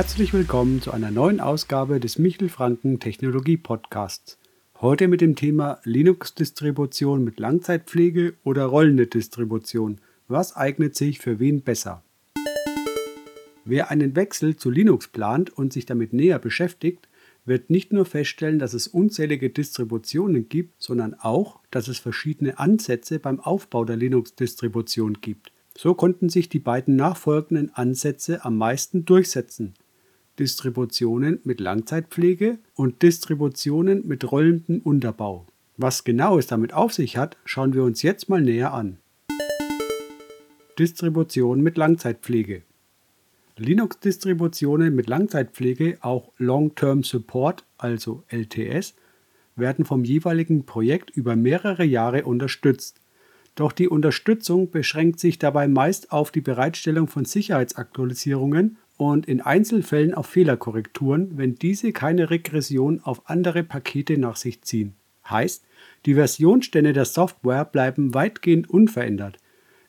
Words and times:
Herzlich 0.00 0.32
willkommen 0.32 0.80
zu 0.80 0.92
einer 0.92 1.10
neuen 1.10 1.40
Ausgabe 1.40 2.00
des 2.00 2.18
Michel 2.18 2.48
Franken 2.48 3.00
Technologie 3.00 3.58
Podcasts. 3.58 4.38
Heute 4.80 5.08
mit 5.08 5.20
dem 5.20 5.36
Thema 5.36 5.78
Linux-Distribution 5.84 7.22
mit 7.22 7.38
Langzeitpflege 7.38 8.32
oder 8.42 8.64
rollende 8.64 9.06
Distribution. 9.06 10.00
Was 10.26 10.56
eignet 10.56 10.96
sich 10.96 11.18
für 11.18 11.38
wen 11.38 11.60
besser? 11.60 12.02
Wer 13.66 13.90
einen 13.90 14.16
Wechsel 14.16 14.56
zu 14.56 14.70
Linux 14.70 15.06
plant 15.06 15.50
und 15.50 15.70
sich 15.74 15.84
damit 15.84 16.14
näher 16.14 16.38
beschäftigt, 16.38 17.06
wird 17.44 17.68
nicht 17.68 17.92
nur 17.92 18.06
feststellen, 18.06 18.58
dass 18.58 18.72
es 18.72 18.88
unzählige 18.88 19.50
Distributionen 19.50 20.48
gibt, 20.48 20.82
sondern 20.82 21.12
auch, 21.12 21.60
dass 21.70 21.88
es 21.88 21.98
verschiedene 21.98 22.58
Ansätze 22.58 23.18
beim 23.18 23.38
Aufbau 23.38 23.84
der 23.84 23.96
Linux-Distribution 23.96 25.18
gibt. 25.20 25.52
So 25.76 25.92
konnten 25.92 26.30
sich 26.30 26.48
die 26.48 26.58
beiden 26.58 26.96
nachfolgenden 26.96 27.74
Ansätze 27.74 28.46
am 28.46 28.56
meisten 28.56 29.04
durchsetzen. 29.04 29.74
Distributionen 30.40 31.38
mit 31.44 31.60
Langzeitpflege 31.60 32.58
und 32.74 33.02
Distributionen 33.02 34.08
mit 34.08 34.32
rollendem 34.32 34.80
Unterbau. 34.80 35.46
Was 35.76 36.02
genau 36.02 36.38
es 36.38 36.46
damit 36.46 36.72
auf 36.72 36.94
sich 36.94 37.18
hat, 37.18 37.36
schauen 37.44 37.74
wir 37.74 37.84
uns 37.84 38.00
jetzt 38.00 38.30
mal 38.30 38.40
näher 38.40 38.72
an. 38.72 38.96
Distribution 40.78 41.60
mit 41.60 41.76
Langzeitpflege. 41.76 42.62
Linux-Distributionen 43.58 44.94
mit 44.94 45.10
Langzeitpflege, 45.10 45.98
auch 46.00 46.32
Long-Term 46.38 47.02
Support, 47.02 47.66
also 47.76 48.24
LTS, 48.28 48.94
werden 49.56 49.84
vom 49.84 50.04
jeweiligen 50.04 50.64
Projekt 50.64 51.10
über 51.10 51.36
mehrere 51.36 51.84
Jahre 51.84 52.24
unterstützt. 52.24 52.98
Doch 53.56 53.72
die 53.72 53.88
Unterstützung 53.88 54.70
beschränkt 54.70 55.20
sich 55.20 55.38
dabei 55.38 55.68
meist 55.68 56.12
auf 56.12 56.30
die 56.30 56.40
Bereitstellung 56.40 57.08
von 57.08 57.26
Sicherheitsaktualisierungen 57.26 58.78
und 59.00 59.26
in 59.26 59.40
Einzelfällen 59.40 60.12
auf 60.12 60.26
Fehlerkorrekturen, 60.26 61.38
wenn 61.38 61.54
diese 61.54 61.92
keine 61.92 62.28
Regression 62.28 63.00
auf 63.02 63.30
andere 63.30 63.64
Pakete 63.64 64.18
nach 64.18 64.36
sich 64.36 64.60
ziehen. 64.60 64.94
Heißt, 65.28 65.64
die 66.04 66.14
Versionsstände 66.14 66.92
der 66.92 67.06
Software 67.06 67.64
bleiben 67.64 68.12
weitgehend 68.12 68.68
unverändert. 68.68 69.38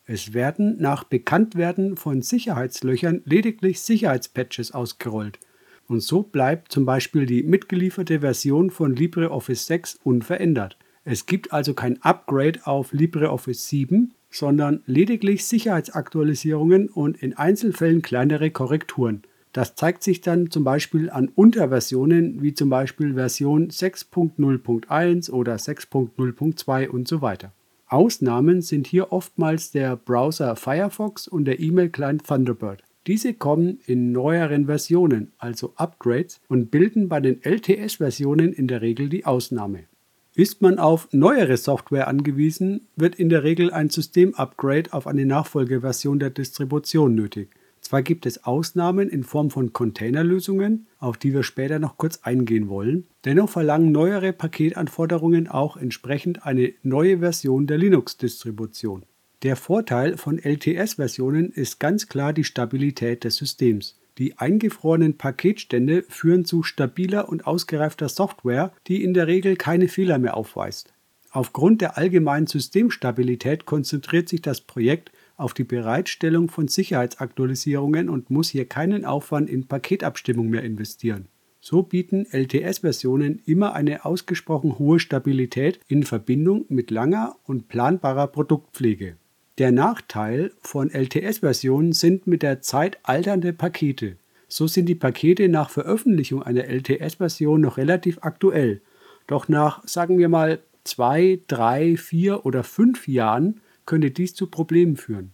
Es 0.06 0.34
werden 0.34 0.78
nach 0.80 1.04
Bekanntwerden 1.04 1.98
von 1.98 2.22
Sicherheitslöchern 2.22 3.22
lediglich 3.26 3.82
Sicherheitspatches 3.82 4.72
ausgerollt. 4.72 5.40
Und 5.88 6.00
so 6.00 6.24
bleibt 6.24 6.72
zum 6.72 6.86
Beispiel 6.86 7.26
die 7.26 7.44
mitgelieferte 7.44 8.22
Version 8.22 8.70
von 8.70 8.96
LibreOffice 8.96 9.66
6 9.66 10.00
unverändert. 10.04 10.78
Es 11.04 11.26
gibt 11.26 11.52
also 11.52 11.74
kein 11.74 12.02
Upgrade 12.02 12.62
auf 12.64 12.94
LibreOffice 12.94 13.68
7, 13.68 14.14
sondern 14.32 14.82
lediglich 14.86 15.46
Sicherheitsaktualisierungen 15.46 16.90
und 16.90 17.22
in 17.22 17.38
Einzelfällen 17.38 18.02
kleinere 18.02 18.50
Korrekturen. 18.50 19.24
Das 19.54 19.76
zeigt 19.76 20.02
sich 20.02 20.22
dann 20.22 20.50
zum 20.50 20.64
Beispiel 20.64 21.10
an 21.10 21.30
Unterversionen 21.36 22.42
wie 22.42 22.54
zum 22.54 22.70
Beispiel 22.70 23.16
Version 23.16 23.70
6.0.1 23.70 25.30
oder 25.30 25.56
6.0.2 25.56 26.88
und 26.88 27.08
so 27.08 27.22
weiter. 27.22 27.52
Ausnahmen 27.88 28.62
sind 28.62 28.88
hier 28.88 29.12
oftmals 29.12 29.72
der 29.72 29.98
Browser 29.98 30.56
Firefox 30.56 31.28
und 31.28 31.44
der 31.44 31.60
E-Mail-Client 31.60 32.26
Thunderbird. 32.26 32.82
Diese 33.08 33.34
kommen 33.34 33.80
in 33.86 34.14
neueren 34.14 34.68
Versionen, 34.68 35.34
also 35.38 35.74
Upgrades, 35.76 36.40
und 36.48 36.72
bilden 36.72 37.10
bei 37.10 37.20
den 37.20 37.44
LTS-Versionen 37.44 38.54
in 38.54 38.68
der 38.68 38.82
Regel 38.82 39.10
die 39.10 39.26
Ausnahme. 39.26 39.86
Ist 40.34 40.62
man 40.62 40.80
auf 40.80 41.10
neuere 41.12 41.58
Software 41.58 42.08
angewiesen, 42.08 42.88
wird 42.96 43.16
in 43.16 43.28
der 43.28 43.44
Regel 43.44 43.72
ein 43.72 43.90
System-Upgrade 43.90 44.94
auf 44.94 45.06
eine 45.06 45.26
Nachfolgeversion 45.26 46.20
der 46.20 46.30
Distribution 46.30 47.16
nötig. 47.16 47.50
Zwar 47.82 48.02
gibt 48.02 48.26
es 48.26 48.46
Ausnahmen 48.46 49.10
in 49.10 49.26
Form 49.26 49.50
von 49.50 49.74
Containerlösungen, 49.74 50.88
auf 51.00 51.18
die 51.18 51.34
wir 51.34 51.44
später 51.44 51.80
noch 51.80 51.98
kurz 51.98 52.20
eingehen 52.24 52.70
wollen, 52.70 53.08
dennoch 53.26 53.50
verlangen 53.50 53.92
neuere 53.92 54.32
Paketanforderungen 54.32 55.50
auch 55.50 55.76
entsprechend 55.76 56.46
eine 56.46 56.72
neue 56.82 57.20
Version 57.20 57.68
der 57.68 57.80
Linux-Distribution. 57.80 59.04
Der 59.44 59.58
Vorteil 59.58 60.16
von 60.16 60.40
LTS-Versionen 60.40 61.52
ist 61.52 61.80
ganz 61.80 62.08
klar 62.08 62.32
die 62.32 62.46
Stabilität 62.46 63.26
des 63.26 63.36
Systems. 63.36 63.98
Die 64.18 64.38
eingefrorenen 64.38 65.18
Paketstände 65.18 66.04
führen 66.10 66.46
zu 66.46 66.64
stabiler 66.64 67.30
und 67.30 67.48
ausgereifter 67.48 68.10
Software, 68.10 68.74
die 68.88 69.04
in 69.04 69.14
der 69.14 69.28
Regel 69.28 69.56
keine 69.56 69.88
Fehler 69.88 70.20
mehr 70.20 70.36
aufweist. 70.36 70.94
Aufgrund 71.34 71.80
der 71.80 71.98
allgemeinen 71.98 72.48
Systemstabilität 72.48 73.66
konzentriert 73.66 74.28
sich 74.28 74.42
das 74.42 74.60
Projekt 74.60 75.14
auf 75.38 75.54
die 75.54 75.64
Bereitstellung 75.64 76.50
von 76.50 76.68
Sicherheitsaktualisierungen 76.68 78.10
und 78.10 78.30
muss 78.30 78.50
hier 78.50 78.66
keinen 78.66 79.06
Aufwand 79.06 79.50
in 79.50 79.66
Paketabstimmung 79.66 80.50
mehr 80.50 80.64
investieren. 80.64 81.30
So 81.62 81.84
bieten 81.84 82.26
LTS-Versionen 82.32 83.42
immer 83.46 83.74
eine 83.74 84.04
ausgesprochen 84.04 84.78
hohe 84.78 85.00
Stabilität 85.00 85.80
in 85.88 86.04
Verbindung 86.04 86.66
mit 86.68 86.92
langer 86.92 87.38
und 87.46 87.70
planbarer 87.70 88.28
Produktpflege. 88.28 89.16
Der 89.58 89.74
Nachteil 89.74 90.52
von 90.62 90.90
LTS-Versionen 90.90 91.92
sind 91.92 92.26
mit 92.26 92.42
der 92.42 92.62
Zeit 92.62 93.00
alternde 93.04 93.52
Pakete. 93.52 94.16
So 94.48 94.66
sind 94.66 94.86
die 94.86 94.96
Pakete 94.96 95.50
nach 95.50 95.70
Veröffentlichung 95.70 96.42
einer 96.42 96.66
LTS-Version 96.66 97.60
noch 97.60 97.78
relativ 97.78 98.20
aktuell. 98.22 98.82
Doch 99.28 99.50
nach, 99.50 99.86
sagen 99.86 100.18
wir 100.18 100.30
mal, 100.30 100.60
zwei, 100.86 101.42
drei, 101.48 101.98
vier 101.98 102.46
oder 102.46 102.64
fünf 102.64 103.10
Jahren 103.10 103.60
könnte 103.86 104.12
dies 104.12 104.34
zu 104.34 104.48
Problemen 104.48 104.96
führen. 104.96 105.34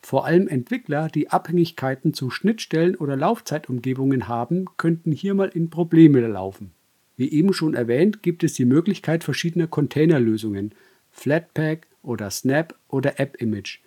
Vor 0.00 0.24
allem 0.24 0.48
Entwickler, 0.48 1.08
die 1.08 1.30
Abhängigkeiten 1.30 2.14
zu 2.14 2.30
Schnittstellen 2.30 2.96
oder 2.96 3.16
Laufzeitumgebungen 3.16 4.28
haben, 4.28 4.64
könnten 4.78 5.12
hier 5.12 5.34
mal 5.34 5.48
in 5.48 5.68
Probleme 5.68 6.26
laufen. 6.26 6.72
Wie 7.16 7.30
eben 7.30 7.52
schon 7.52 7.74
erwähnt, 7.74 8.22
gibt 8.22 8.44
es 8.44 8.54
die 8.54 8.64
Möglichkeit 8.64 9.24
verschiedener 9.24 9.66
Containerlösungen, 9.66 10.72
Flatpak, 11.10 11.86
oder 12.08 12.30
Snap 12.30 12.74
oder 12.88 13.20
App-Image. 13.20 13.80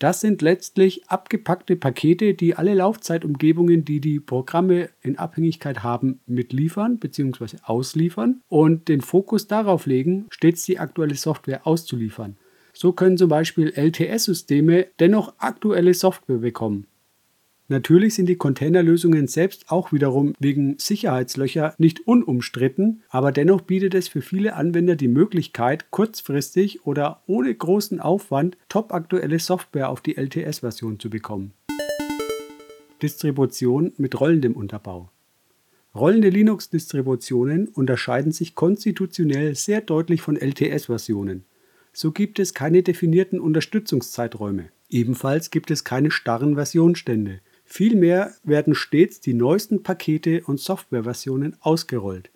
Das 0.00 0.22
sind 0.22 0.40
letztlich 0.40 1.08
abgepackte 1.10 1.76
Pakete, 1.76 2.32
die 2.32 2.54
alle 2.54 2.72
Laufzeitumgebungen, 2.72 3.84
die 3.84 4.00
die 4.00 4.18
Programme 4.18 4.88
in 5.02 5.18
Abhängigkeit 5.18 5.82
haben, 5.82 6.20
mitliefern 6.26 6.98
bzw. 6.98 7.58
ausliefern 7.62 8.40
und 8.48 8.88
den 8.88 9.02
Fokus 9.02 9.46
darauf 9.46 9.84
legen, 9.84 10.26
stets 10.30 10.64
die 10.64 10.78
aktuelle 10.78 11.16
Software 11.16 11.66
auszuliefern. 11.66 12.38
So 12.72 12.92
können 12.92 13.18
zum 13.18 13.28
Beispiel 13.28 13.74
LTS-Systeme 13.76 14.86
dennoch 15.00 15.34
aktuelle 15.36 15.92
Software 15.92 16.38
bekommen. 16.38 16.86
Natürlich 17.70 18.14
sind 18.14 18.26
die 18.26 18.34
Containerlösungen 18.34 19.28
selbst 19.28 19.70
auch 19.70 19.92
wiederum 19.92 20.34
wegen 20.40 20.76
Sicherheitslöcher 20.80 21.72
nicht 21.78 22.04
unumstritten, 22.04 23.04
aber 23.08 23.30
dennoch 23.30 23.60
bietet 23.60 23.94
es 23.94 24.08
für 24.08 24.22
viele 24.22 24.56
Anwender 24.56 24.96
die 24.96 25.06
Möglichkeit, 25.06 25.92
kurzfristig 25.92 26.84
oder 26.84 27.22
ohne 27.28 27.54
großen 27.54 28.00
Aufwand 28.00 28.56
topaktuelle 28.68 29.38
Software 29.38 29.88
auf 29.88 30.00
die 30.00 30.16
LTS-Version 30.16 30.98
zu 30.98 31.10
bekommen. 31.10 31.52
Distribution 33.02 33.92
mit 33.98 34.20
rollendem 34.20 34.54
Unterbau. 34.54 35.08
Rollende 35.94 36.30
Linux-Distributionen 36.30 37.68
unterscheiden 37.68 38.32
sich 38.32 38.56
konstitutionell 38.56 39.54
sehr 39.54 39.80
deutlich 39.80 40.22
von 40.22 40.34
LTS-Versionen. 40.34 41.44
So 41.92 42.10
gibt 42.10 42.40
es 42.40 42.52
keine 42.52 42.82
definierten 42.82 43.38
Unterstützungszeiträume. 43.38 44.70
Ebenfalls 44.88 45.52
gibt 45.52 45.70
es 45.70 45.84
keine 45.84 46.10
starren 46.10 46.56
Versionsstände. 46.56 47.38
Vielmehr 47.72 48.34
werden 48.42 48.74
stets 48.74 49.20
die 49.20 49.32
neuesten 49.32 49.84
Pakete 49.84 50.42
und 50.44 50.58
Softwareversionen 50.58 51.56
ausgerollt. 51.60 52.28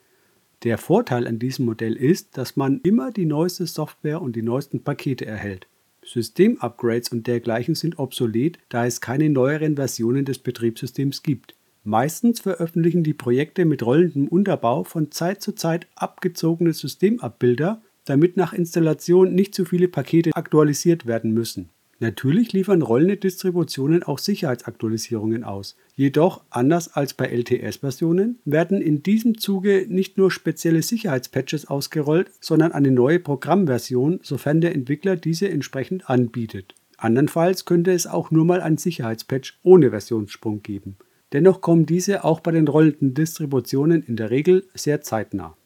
Der 0.62 0.78
Vorteil 0.78 1.26
an 1.26 1.40
diesem 1.40 1.64
Modell 1.64 1.96
ist, 1.96 2.38
dass 2.38 2.54
man 2.54 2.80
immer 2.84 3.10
die 3.10 3.26
neueste 3.26 3.66
Software 3.66 4.22
und 4.22 4.36
die 4.36 4.42
neuesten 4.42 4.84
Pakete 4.84 5.26
erhält. 5.26 5.66
Systemupgrades 6.04 7.08
und 7.08 7.26
dergleichen 7.26 7.74
sind 7.74 7.98
obsolet, 7.98 8.60
da 8.68 8.86
es 8.86 9.00
keine 9.00 9.28
neueren 9.28 9.74
Versionen 9.74 10.24
des 10.24 10.38
Betriebssystems 10.38 11.24
gibt. 11.24 11.56
Meistens 11.82 12.40
veröffentlichen 12.40 13.02
die 13.02 13.12
Projekte 13.12 13.64
mit 13.64 13.84
rollendem 13.84 14.28
Unterbau 14.28 14.84
von 14.84 15.10
Zeit 15.10 15.42
zu 15.42 15.52
Zeit 15.52 15.88
abgezogene 15.96 16.72
Systemabbilder, 16.72 17.82
damit 18.04 18.36
nach 18.36 18.52
Installation 18.52 19.34
nicht 19.34 19.52
zu 19.52 19.64
viele 19.64 19.88
Pakete 19.88 20.30
aktualisiert 20.36 21.06
werden 21.06 21.34
müssen. 21.34 21.70
Natürlich 22.00 22.52
liefern 22.52 22.82
rollende 22.82 23.16
Distributionen 23.16 24.02
auch 24.02 24.18
Sicherheitsaktualisierungen 24.18 25.44
aus. 25.44 25.76
Jedoch, 25.94 26.42
anders 26.50 26.94
als 26.94 27.14
bei 27.14 27.26
LTS-Versionen, 27.26 28.38
werden 28.44 28.80
in 28.80 29.02
diesem 29.02 29.38
Zuge 29.38 29.86
nicht 29.88 30.18
nur 30.18 30.30
spezielle 30.30 30.82
Sicherheitspatches 30.82 31.68
ausgerollt, 31.68 32.30
sondern 32.40 32.72
eine 32.72 32.90
neue 32.90 33.20
Programmversion, 33.20 34.20
sofern 34.22 34.60
der 34.60 34.74
Entwickler 34.74 35.16
diese 35.16 35.48
entsprechend 35.48 36.10
anbietet. 36.10 36.74
Andernfalls 36.98 37.64
könnte 37.64 37.92
es 37.92 38.06
auch 38.06 38.30
nur 38.30 38.44
mal 38.44 38.60
ein 38.60 38.78
Sicherheitspatch 38.78 39.58
ohne 39.62 39.90
Versionssprung 39.90 40.62
geben. 40.62 40.96
Dennoch 41.32 41.60
kommen 41.60 41.86
diese 41.86 42.24
auch 42.24 42.40
bei 42.40 42.52
den 42.52 42.68
rollenden 42.68 43.14
Distributionen 43.14 44.02
in 44.02 44.16
der 44.16 44.30
Regel 44.30 44.64
sehr 44.74 45.00
zeitnah. 45.00 45.56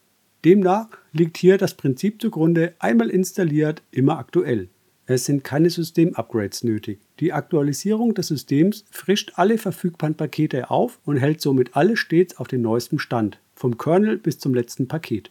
Demnach 0.44 0.88
liegt 1.12 1.36
hier 1.36 1.58
das 1.58 1.75
Prinzip 1.75 2.22
zugrunde, 2.22 2.75
einmal 2.78 3.10
installiert, 3.10 3.82
immer 3.90 4.19
aktuell. 4.19 4.69
Es 5.10 5.25
sind 5.25 5.43
keine 5.43 5.70
System-Upgrades 5.70 6.64
nötig. 6.64 7.00
Die 7.19 7.32
Aktualisierung 7.32 8.12
des 8.12 8.26
Systems 8.26 8.84
frischt 8.90 9.32
alle 9.37 9.56
verfügbaren 9.56 10.14
Pakete 10.14 10.70
auf 10.70 11.00
und 11.06 11.16
hält 11.16 11.40
somit 11.40 11.75
alle 11.75 11.96
stets 11.96 12.37
auf 12.37 12.46
dem 12.46 12.60
neuesten 12.60 12.99
Stand, 12.99 13.40
vom 13.55 13.78
Kernel 13.78 14.19
bis 14.19 14.38
zum 14.38 14.52
letzten 14.52 14.87
Paket. 14.87 15.31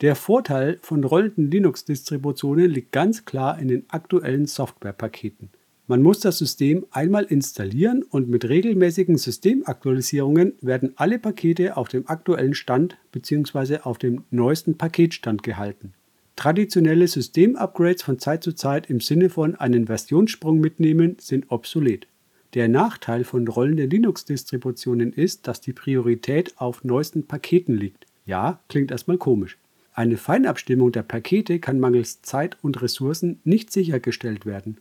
Der 0.00 0.14
Vorteil 0.14 0.78
von 0.80 1.04
rollenden 1.04 1.50
Linux-Distributionen 1.50 2.70
liegt 2.70 2.90
ganz 2.90 3.26
klar 3.26 3.58
in 3.58 3.68
den 3.68 3.84
aktuellen 3.90 4.46
Softwarepaketen. 4.46 5.50
Man 5.86 6.00
muss 6.00 6.20
das 6.20 6.38
System 6.38 6.86
einmal 6.90 7.24
installieren 7.24 8.04
und 8.04 8.30
mit 8.30 8.48
regelmäßigen 8.48 9.18
Systemaktualisierungen 9.18 10.54
werden 10.62 10.94
alle 10.96 11.18
Pakete 11.18 11.76
auf 11.76 11.88
dem 11.88 12.08
aktuellen 12.08 12.54
Stand 12.54 12.96
bzw. 13.12 13.80
auf 13.82 13.98
dem 13.98 14.24
neuesten 14.30 14.78
Paketstand 14.78 15.42
gehalten. 15.42 15.92
Traditionelle 16.38 17.08
Systemupgrades 17.08 18.04
von 18.04 18.20
Zeit 18.20 18.44
zu 18.44 18.52
Zeit 18.52 18.88
im 18.88 19.00
Sinne 19.00 19.28
von 19.28 19.56
einen 19.56 19.88
Versionssprung 19.88 20.60
mitnehmen 20.60 21.16
sind 21.18 21.46
obsolet. 21.50 22.06
Der 22.54 22.68
Nachteil 22.68 23.24
von 23.24 23.48
rollenden 23.48 23.90
Linux-Distributionen 23.90 25.12
ist, 25.12 25.48
dass 25.48 25.60
die 25.60 25.72
Priorität 25.72 26.54
auf 26.58 26.84
neuesten 26.84 27.26
Paketen 27.26 27.76
liegt. 27.76 28.06
Ja, 28.24 28.60
klingt 28.68 28.92
erstmal 28.92 29.18
komisch. 29.18 29.58
Eine 29.94 30.16
Feinabstimmung 30.16 30.92
der 30.92 31.02
Pakete 31.02 31.58
kann 31.58 31.80
mangels 31.80 32.22
Zeit 32.22 32.56
und 32.62 32.80
Ressourcen 32.82 33.40
nicht 33.42 33.72
sichergestellt 33.72 34.46
werden. 34.46 34.76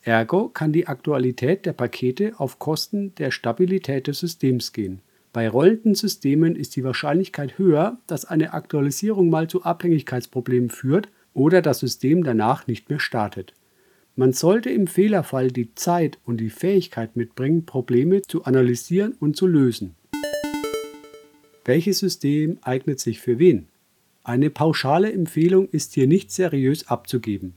Ergo 0.00 0.48
kann 0.48 0.72
die 0.72 0.86
Aktualität 0.86 1.66
der 1.66 1.74
Pakete 1.74 2.32
auf 2.40 2.58
Kosten 2.58 3.14
der 3.16 3.30
Stabilität 3.30 4.06
des 4.06 4.20
Systems 4.20 4.72
gehen. 4.72 5.02
Bei 5.34 5.48
rollenden 5.48 5.96
Systemen 5.96 6.54
ist 6.54 6.76
die 6.76 6.84
Wahrscheinlichkeit 6.84 7.58
höher, 7.58 7.98
dass 8.06 8.24
eine 8.24 8.52
Aktualisierung 8.52 9.30
mal 9.30 9.48
zu 9.48 9.64
Abhängigkeitsproblemen 9.64 10.70
führt 10.70 11.08
oder 11.32 11.60
das 11.60 11.80
System 11.80 12.22
danach 12.22 12.68
nicht 12.68 12.88
mehr 12.88 13.00
startet. 13.00 13.52
Man 14.14 14.32
sollte 14.32 14.70
im 14.70 14.86
Fehlerfall 14.86 15.48
die 15.48 15.74
Zeit 15.74 16.20
und 16.24 16.36
die 16.36 16.50
Fähigkeit 16.50 17.16
mitbringen, 17.16 17.66
Probleme 17.66 18.22
zu 18.22 18.44
analysieren 18.44 19.16
und 19.18 19.36
zu 19.36 19.48
lösen. 19.48 19.96
Welches 21.64 21.98
System 21.98 22.58
eignet 22.62 23.00
sich 23.00 23.18
für 23.18 23.40
wen? 23.40 23.66
Eine 24.22 24.50
pauschale 24.50 25.12
Empfehlung 25.12 25.68
ist 25.68 25.94
hier 25.94 26.06
nicht 26.06 26.30
seriös 26.30 26.86
abzugeben. 26.86 27.54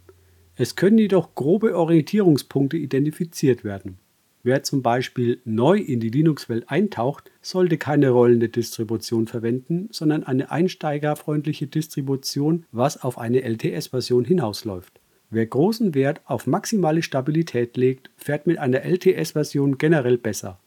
Es 0.55 0.75
können 0.75 0.97
jedoch 0.97 1.35
grobe 1.35 1.77
Orientierungspunkte 1.77 2.77
identifiziert 2.77 3.63
werden. 3.63 3.99
Wer 4.43 4.63
zum 4.63 4.81
Beispiel 4.81 5.41
neu 5.45 5.77
in 5.77 5.99
die 5.99 6.09
Linux-Welt 6.09 6.69
eintaucht, 6.69 7.31
sollte 7.41 7.77
keine 7.77 8.09
rollende 8.11 8.49
Distribution 8.49 9.27
verwenden, 9.27 9.89
sondern 9.91 10.23
eine 10.23 10.51
einsteigerfreundliche 10.51 11.67
Distribution, 11.67 12.65
was 12.71 13.01
auf 13.01 13.17
eine 13.17 13.41
LTS-Version 13.41 14.25
hinausläuft. 14.25 14.99
Wer 15.29 15.45
großen 15.45 15.93
Wert 15.93 16.21
auf 16.25 16.47
maximale 16.47 17.03
Stabilität 17.03 17.75
legt, 17.75 18.09
fährt 18.15 18.47
mit 18.47 18.59
einer 18.59 18.83
LTS-Version 18.85 19.77
generell 19.77 20.17
besser. 20.17 20.59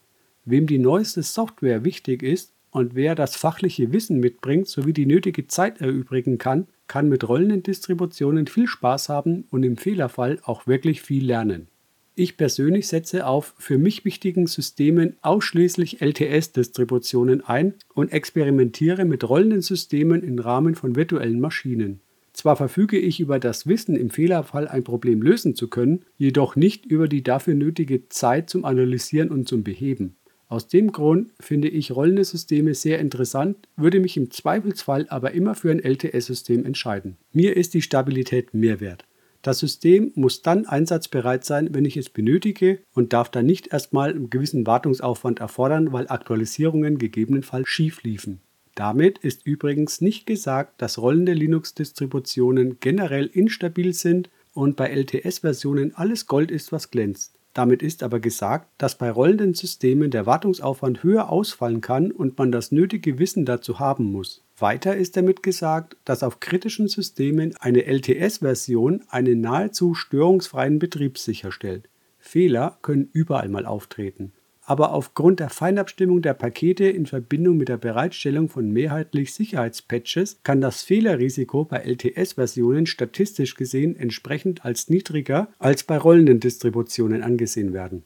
Wem 0.45 0.67
die 0.67 0.77
neueste 0.77 1.23
Software 1.23 1.83
wichtig 1.83 2.21
ist 2.21 2.53
und 2.69 2.93
wer 2.93 3.15
das 3.15 3.35
fachliche 3.35 3.91
Wissen 3.91 4.19
mitbringt 4.19 4.67
sowie 4.67 4.93
die 4.93 5.07
nötige 5.07 5.47
Zeit 5.47 5.81
erübrigen 5.81 6.37
kann, 6.37 6.67
kann 6.87 7.09
mit 7.09 7.27
rollenden 7.27 7.63
Distributionen 7.63 8.45
viel 8.45 8.67
Spaß 8.67 9.09
haben 9.09 9.45
und 9.49 9.63
im 9.63 9.77
Fehlerfall 9.77 10.39
auch 10.43 10.67
wirklich 10.67 11.01
viel 11.01 11.25
lernen. 11.25 11.67
Ich 12.13 12.35
persönlich 12.35 12.87
setze 12.87 13.25
auf 13.25 13.53
für 13.57 13.77
mich 13.77 14.03
wichtigen 14.03 14.45
Systemen 14.45 15.15
ausschließlich 15.21 16.01
LTS-Distributionen 16.01 17.41
ein 17.41 17.75
und 17.93 18.11
experimentiere 18.11 19.05
mit 19.05 19.27
rollenden 19.27 19.61
Systemen 19.61 20.21
im 20.21 20.37
Rahmen 20.37 20.75
von 20.75 20.97
virtuellen 20.97 21.39
Maschinen. 21.39 22.01
Zwar 22.33 22.57
verfüge 22.57 22.97
ich 22.97 23.19
über 23.19 23.39
das 23.39 23.65
Wissen, 23.65 23.95
im 23.95 24.09
Fehlerfall 24.09 24.67
ein 24.67 24.83
Problem 24.83 25.21
lösen 25.21 25.55
zu 25.55 25.69
können, 25.69 26.03
jedoch 26.17 26.55
nicht 26.55 26.85
über 26.85 27.07
die 27.07 27.23
dafür 27.23 27.53
nötige 27.53 28.09
Zeit 28.09 28.49
zum 28.49 28.65
Analysieren 28.65 29.29
und 29.29 29.47
zum 29.47 29.63
Beheben. 29.63 30.15
Aus 30.47 30.67
dem 30.67 30.91
Grund 30.91 31.31
finde 31.39 31.69
ich 31.69 31.95
rollende 31.95 32.25
Systeme 32.25 32.73
sehr 32.73 32.99
interessant, 32.99 33.69
würde 33.77 34.01
mich 34.01 34.17
im 34.17 34.31
Zweifelsfall 34.31 35.07
aber 35.07 35.31
immer 35.31 35.55
für 35.55 35.71
ein 35.71 35.79
LTS-System 35.79 36.65
entscheiden. 36.65 37.15
Mir 37.31 37.55
ist 37.55 37.73
die 37.73 37.81
Stabilität 37.81 38.53
mehr 38.53 38.81
wert. 38.81 39.05
Das 39.41 39.59
System 39.59 40.11
muss 40.15 40.43
dann 40.43 40.67
einsatzbereit 40.67 41.45
sein, 41.45 41.73
wenn 41.73 41.85
ich 41.85 41.97
es 41.97 42.09
benötige 42.09 42.79
und 42.93 43.13
darf 43.13 43.29
dann 43.29 43.45
nicht 43.47 43.73
erstmal 43.73 44.11
einen 44.11 44.29
gewissen 44.29 44.67
Wartungsaufwand 44.67 45.39
erfordern, 45.39 45.91
weil 45.91 46.07
Aktualisierungen 46.09 46.99
gegebenenfalls 46.99 47.67
schief 47.67 48.03
liefen. 48.03 48.41
Damit 48.75 49.17
ist 49.17 49.45
übrigens 49.45 49.99
nicht 49.99 50.25
gesagt, 50.25 50.81
dass 50.81 50.99
rollende 50.99 51.33
Linux-Distributionen 51.33 52.79
generell 52.79 53.25
instabil 53.25 53.93
sind 53.93 54.29
und 54.53 54.75
bei 54.75 54.89
LTS-Versionen 54.89 55.95
alles 55.95 56.27
Gold 56.27 56.51
ist, 56.51 56.71
was 56.71 56.91
glänzt. 56.91 57.33
Damit 57.53 57.83
ist 57.83 58.01
aber 58.03 58.19
gesagt, 58.19 58.69
dass 58.77 58.97
bei 58.97 59.11
rollenden 59.11 59.53
Systemen 59.53 60.09
der 60.09 60.25
Wartungsaufwand 60.25 61.03
höher 61.03 61.29
ausfallen 61.29 61.81
kann 61.81 62.11
und 62.11 62.37
man 62.37 62.51
das 62.51 62.71
nötige 62.71 63.19
Wissen 63.19 63.45
dazu 63.45 63.79
haben 63.79 64.05
muss. 64.11 64.43
Weiter 64.57 64.95
ist 64.95 65.17
damit 65.17 65.43
gesagt, 65.43 65.97
dass 66.05 66.23
auf 66.23 66.39
kritischen 66.39 66.87
Systemen 66.87 67.55
eine 67.59 67.85
LTS-Version 67.85 69.03
einen 69.09 69.41
nahezu 69.41 69.93
störungsfreien 69.93 70.79
Betrieb 70.79 71.17
sicherstellt. 71.17 71.89
Fehler 72.19 72.77
können 72.81 73.09
überall 73.11 73.49
mal 73.49 73.65
auftreten 73.65 74.31
aber 74.71 74.93
aufgrund 74.93 75.41
der 75.41 75.49
Feinabstimmung 75.49 76.21
der 76.21 76.33
Pakete 76.33 76.85
in 76.85 77.05
Verbindung 77.05 77.57
mit 77.57 77.67
der 77.67 77.75
Bereitstellung 77.75 78.47
von 78.47 78.71
mehrheitlich 78.71 79.33
Sicherheitspatches 79.33 80.39
kann 80.43 80.61
das 80.61 80.81
Fehlerrisiko 80.81 81.65
bei 81.65 81.79
LTS-Versionen 81.79 82.85
statistisch 82.85 83.55
gesehen 83.55 83.97
entsprechend 83.97 84.63
als 84.63 84.89
niedriger 84.89 85.49
als 85.59 85.83
bei 85.83 85.97
rollenden 85.97 86.39
Distributionen 86.39 87.21
angesehen 87.21 87.73
werden. 87.73 88.05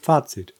Fazit 0.00 0.54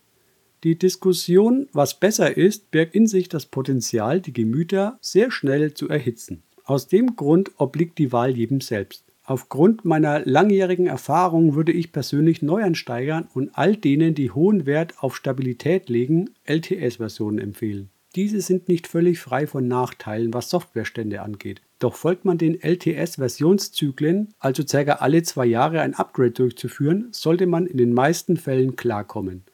die 0.62 0.78
Diskussion, 0.78 1.70
was 1.72 1.98
besser 1.98 2.36
ist, 2.36 2.70
birgt 2.70 2.94
in 2.94 3.06
sich 3.06 3.30
das 3.30 3.46
Potenzial, 3.46 4.20
die 4.20 4.34
Gemüter 4.34 4.98
sehr 5.00 5.30
schnell 5.30 5.72
zu 5.72 5.88
erhitzen. 5.88 6.42
Aus 6.64 6.86
dem 6.86 7.16
Grund 7.16 7.52
obliegt 7.56 7.96
die 7.96 8.12
Wahl 8.12 8.36
jedem 8.36 8.60
selbst. 8.60 9.13
Aufgrund 9.26 9.86
meiner 9.86 10.20
langjährigen 10.26 10.86
Erfahrung 10.86 11.54
würde 11.54 11.72
ich 11.72 11.92
persönlich 11.92 12.42
Neuansteigern 12.42 13.26
und 13.32 13.50
all 13.54 13.74
denen, 13.74 14.14
die 14.14 14.30
hohen 14.30 14.66
Wert 14.66 15.02
auf 15.02 15.16
Stabilität 15.16 15.88
legen, 15.88 16.30
LTS-Versionen 16.44 17.38
empfehlen. 17.38 17.88
Diese 18.16 18.42
sind 18.42 18.68
nicht 18.68 18.86
völlig 18.86 19.18
frei 19.18 19.46
von 19.46 19.66
Nachteilen, 19.66 20.34
was 20.34 20.50
Softwarestände 20.50 21.22
angeht. 21.22 21.62
Doch 21.78 21.94
folgt 21.94 22.26
man 22.26 22.36
den 22.36 22.60
LTS-Versionszyklen, 22.60 24.34
also 24.38 24.62
ca. 24.62 24.92
alle 24.92 25.22
zwei 25.22 25.46
Jahre 25.46 25.80
ein 25.80 25.94
Upgrade 25.94 26.32
durchzuführen, 26.32 27.08
sollte 27.10 27.46
man 27.46 27.66
in 27.66 27.78
den 27.78 27.94
meisten 27.94 28.36
Fällen 28.36 28.76
klarkommen. 28.76 29.44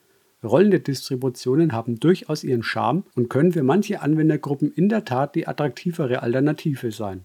Rollende 0.42 0.80
Distributionen 0.80 1.72
haben 1.72 2.00
durchaus 2.00 2.44
ihren 2.44 2.62
Charme 2.62 3.04
und 3.14 3.30
können 3.30 3.52
für 3.52 3.62
manche 3.62 4.00
Anwendergruppen 4.00 4.72
in 4.72 4.88
der 4.88 5.04
Tat 5.04 5.36
die 5.36 5.46
attraktivere 5.46 6.22
Alternative 6.22 6.92
sein. 6.92 7.24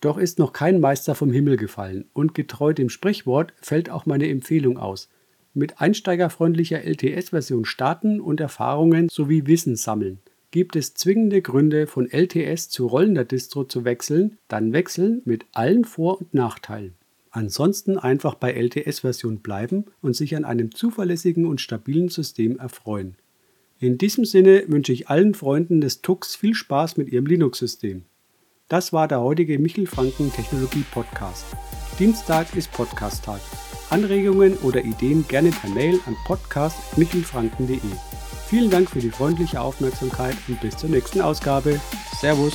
Doch 0.00 0.16
ist 0.16 0.38
noch 0.38 0.52
kein 0.52 0.80
Meister 0.80 1.14
vom 1.14 1.32
Himmel 1.32 1.56
gefallen 1.56 2.04
und 2.12 2.34
getreu 2.34 2.72
dem 2.72 2.88
Sprichwort 2.88 3.52
fällt 3.60 3.90
auch 3.90 4.06
meine 4.06 4.28
Empfehlung 4.28 4.78
aus. 4.78 5.08
Mit 5.54 5.80
einsteigerfreundlicher 5.80 6.84
LTS-Version 6.84 7.64
starten 7.64 8.20
und 8.20 8.40
Erfahrungen 8.40 9.08
sowie 9.08 9.46
Wissen 9.46 9.74
sammeln. 9.74 10.20
Gibt 10.50 10.76
es 10.76 10.94
zwingende 10.94 11.42
Gründe, 11.42 11.86
von 11.86 12.08
LTS 12.10 12.68
zu 12.68 12.86
rollender 12.86 13.24
Distro 13.24 13.64
zu 13.64 13.84
wechseln, 13.84 14.38
dann 14.46 14.72
wechseln 14.72 15.20
mit 15.24 15.46
allen 15.52 15.84
Vor- 15.84 16.20
und 16.20 16.32
Nachteilen. 16.32 16.94
Ansonsten 17.30 17.98
einfach 17.98 18.34
bei 18.34 18.52
LTS-Version 18.52 19.40
bleiben 19.40 19.84
und 20.00 20.14
sich 20.16 20.36
an 20.36 20.44
einem 20.44 20.74
zuverlässigen 20.74 21.44
und 21.44 21.60
stabilen 21.60 22.08
System 22.08 22.58
erfreuen. 22.58 23.16
In 23.80 23.98
diesem 23.98 24.24
Sinne 24.24 24.64
wünsche 24.68 24.92
ich 24.92 25.08
allen 25.08 25.34
Freunden 25.34 25.80
des 25.80 26.02
Tux 26.02 26.34
viel 26.34 26.54
Spaß 26.54 26.96
mit 26.96 27.10
ihrem 27.10 27.26
Linux-System. 27.26 28.04
Das 28.68 28.92
war 28.92 29.08
der 29.08 29.22
heutige 29.22 29.58
Michel 29.58 29.86
Franken 29.86 30.30
Technologie 30.30 30.84
Podcast. 30.92 31.46
Dienstag 31.98 32.54
ist 32.54 32.70
Podcast-Tag. 32.72 33.40
Anregungen 33.88 34.58
oder 34.58 34.84
Ideen 34.84 35.26
gerne 35.26 35.50
per 35.50 35.70
Mail 35.70 35.98
an 36.04 36.14
podcast.michelfranken.de. 36.26 37.80
Vielen 38.46 38.70
Dank 38.70 38.90
für 38.90 39.00
die 39.00 39.10
freundliche 39.10 39.58
Aufmerksamkeit 39.58 40.36
und 40.48 40.60
bis 40.60 40.76
zur 40.76 40.90
nächsten 40.90 41.22
Ausgabe. 41.22 41.80
Servus. 42.20 42.52